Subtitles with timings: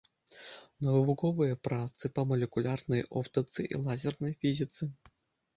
[0.85, 4.83] Навуковыя працы па малекулярнай оптыцы і лазернай фізіцы.